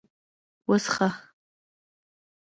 _وڅښه! 0.69 1.09